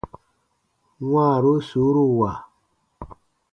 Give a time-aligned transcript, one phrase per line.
[1.11, 2.31] Wãaru suuruwa.